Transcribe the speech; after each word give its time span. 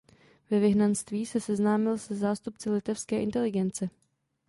Ve 0.51 0.59
vyhnanství 0.61 1.25
se 1.25 1.41
seznámil 1.41 1.97
se 1.97 2.15
zástupci 2.15 2.69
litevské 2.69 3.21
inteligence. 3.21 3.89